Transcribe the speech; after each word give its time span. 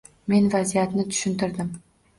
Men 0.33 0.47
vaziyatni 0.55 1.07
tushuntirdim 1.13 1.73